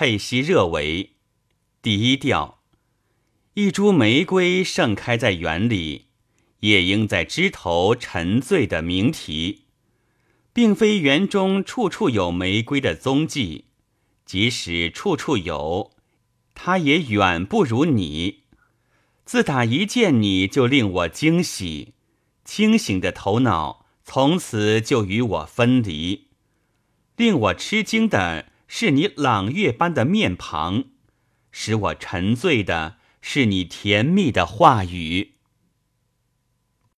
[0.00, 1.14] 佩西热维，
[1.82, 2.60] 第一调。
[3.54, 6.04] 一株玫瑰盛开在园里，
[6.60, 9.64] 夜莺在枝头沉醉的鸣啼，
[10.52, 13.64] 并非园中处处有玫瑰的踪迹，
[14.24, 15.90] 即使处处有，
[16.54, 18.44] 它也远不如你。
[19.24, 21.94] 自打一见你就令我惊喜，
[22.44, 26.28] 清醒的头脑从此就与我分离。
[27.16, 30.84] 令我吃惊的是你朗月般的面庞，
[31.50, 32.98] 使我沉醉的。
[33.20, 35.32] 是你甜蜜的话语。